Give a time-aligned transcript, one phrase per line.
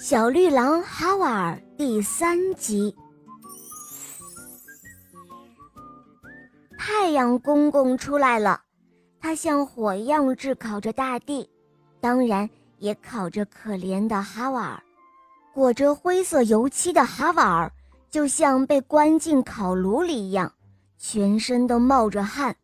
[0.00, 2.94] 小绿狼哈瓦尔第三集。
[6.78, 8.62] 太阳公公出来了，
[9.20, 11.50] 他像火一样炙烤着大地，
[12.00, 12.48] 当然
[12.78, 14.82] 也烤着可怜的哈瓦尔。
[15.52, 17.72] 裹着灰色油漆的哈瓦尔
[18.08, 20.52] 就像被关进烤炉里一样，
[20.96, 22.54] 全身都冒着汗，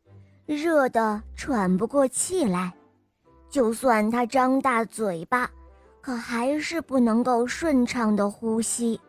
[0.46, 2.72] 热得喘不过气来。
[3.50, 5.50] 就算他张大嘴巴。
[6.04, 9.00] 可还是不能够顺畅的呼吸。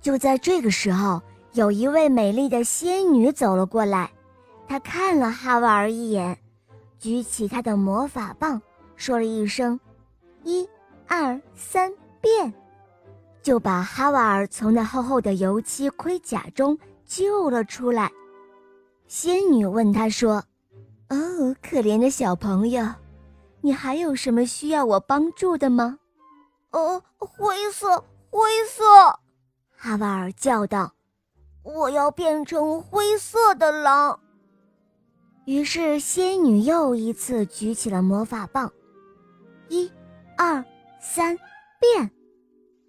[0.00, 1.20] 就在这个时候，
[1.54, 4.08] 有一位美丽的仙女走了过来，
[4.68, 6.38] 她看了哈瓦尔一眼，
[7.00, 8.62] 举起她的魔法棒，
[8.94, 9.80] 说了一声
[10.44, 10.68] “一、
[11.08, 12.54] 二、三，变”，
[13.42, 18.08] 就把哈瓦尔从那厚厚的油漆盔甲中救了出来。
[19.08, 20.44] 仙女问他说
[21.10, 22.86] ：“哦，可怜的小朋友，
[23.62, 25.98] 你还有什么需要我帮助的吗？”
[26.74, 28.84] 呃，灰色，灰色，
[29.76, 30.92] 哈瓦尔叫道
[31.62, 34.18] ：“我要变成灰色的狼。”
[35.46, 38.72] 于是仙女又一次举起了魔法棒，
[39.68, 39.88] 一、
[40.36, 40.64] 二、
[41.00, 41.38] 三，
[41.78, 42.10] 变！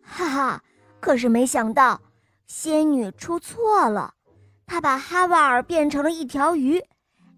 [0.02, 0.64] 哈哈，
[1.00, 2.02] 可是没想到，
[2.48, 4.16] 仙女出错了，
[4.66, 6.84] 她把哈瓦尔变成了一条鱼，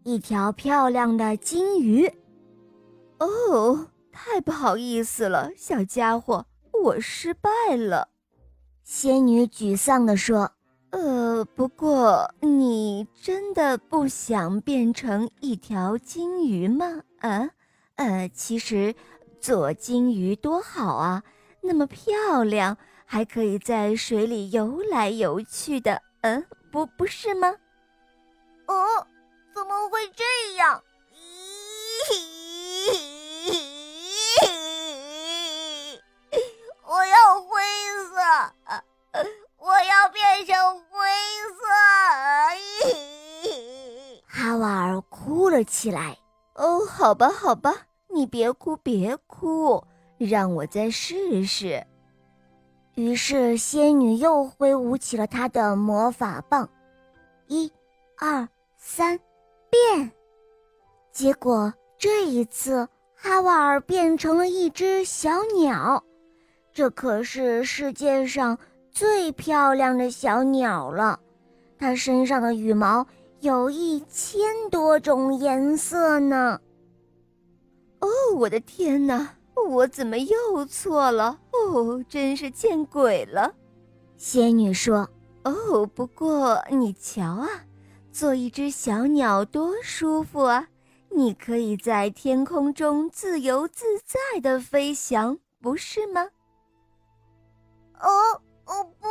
[0.04, 2.10] 一条漂亮的金鱼。
[3.20, 3.86] 哦。
[4.30, 6.46] 太不好意思了，小家伙，
[6.84, 8.10] 我失败了。”
[8.84, 10.52] 仙女沮丧地说。
[10.92, 17.02] “呃，不过你真的不想变成一条金鱼吗？
[17.20, 17.50] 啊，
[17.96, 18.96] 呃，其实
[19.42, 21.24] 做金鱼多好啊，
[21.62, 26.02] 那么漂亮，还可以在水里游来游去的。
[26.22, 27.54] 嗯，不，不是吗
[28.68, 29.08] ？”“哦，
[29.54, 30.82] 怎么会这样？”
[45.68, 46.18] 起来
[46.56, 47.72] 哦，好吧，好吧，
[48.08, 49.84] 你别哭，别哭，
[50.18, 51.86] 让我再试试。
[52.96, 56.68] 于是仙女又挥舞起了她的魔法棒，
[57.46, 57.72] 一、
[58.18, 59.20] 二、三，
[59.70, 60.12] 变！
[61.12, 66.04] 结果这一次，哈瓦尔变成了一只小鸟，
[66.74, 68.58] 这可是世界上
[68.92, 71.20] 最漂亮的小鸟了，
[71.78, 73.06] 它身上的羽毛。
[73.42, 76.60] 有一千多种颜色呢！
[78.00, 79.36] 哦，我的天哪，
[79.70, 81.40] 我怎么又错了？
[81.52, 83.54] 哦，真是见鬼了！
[84.18, 85.08] 仙女说
[85.46, 87.48] ：“哦，不过你瞧啊，
[88.12, 90.68] 做一只小鸟多舒服啊！
[91.10, 96.28] 你可以在天空中自由自在的飞翔，不是吗？”
[98.02, 98.10] 哦
[98.66, 99.08] 哦不，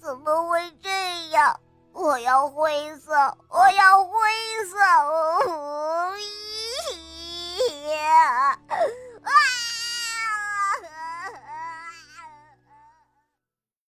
[0.00, 0.88] 怎么会这
[1.30, 1.60] 样？
[2.00, 3.12] 我要灰色
[3.48, 4.10] 我要灰
[4.70, 6.12] 色哦